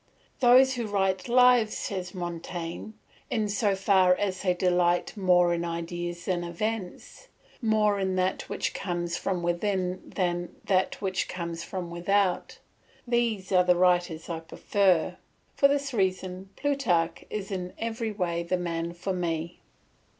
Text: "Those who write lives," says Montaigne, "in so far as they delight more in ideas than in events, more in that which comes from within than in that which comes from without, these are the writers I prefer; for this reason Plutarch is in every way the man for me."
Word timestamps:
"Those 0.39 0.73
who 0.73 0.87
write 0.87 1.29
lives," 1.29 1.77
says 1.77 2.15
Montaigne, 2.15 2.93
"in 3.29 3.47
so 3.47 3.75
far 3.75 4.15
as 4.15 4.41
they 4.41 4.55
delight 4.55 5.15
more 5.15 5.53
in 5.53 5.63
ideas 5.63 6.25
than 6.25 6.43
in 6.43 6.49
events, 6.49 7.27
more 7.61 7.99
in 7.99 8.15
that 8.15 8.49
which 8.49 8.73
comes 8.73 9.15
from 9.15 9.43
within 9.43 10.01
than 10.09 10.35
in 10.37 10.55
that 10.65 11.03
which 11.03 11.27
comes 11.29 11.63
from 11.63 11.91
without, 11.91 12.57
these 13.07 13.51
are 13.51 13.63
the 13.63 13.75
writers 13.75 14.27
I 14.27 14.39
prefer; 14.39 15.17
for 15.55 15.67
this 15.67 15.93
reason 15.93 16.49
Plutarch 16.55 17.23
is 17.29 17.51
in 17.51 17.73
every 17.77 18.11
way 18.11 18.41
the 18.41 18.57
man 18.57 18.93
for 18.93 19.13
me." 19.13 19.59